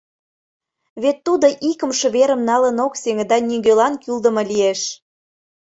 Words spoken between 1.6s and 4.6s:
икымше верым налын ок сеҥе да нигӧлан кӱлдымӧ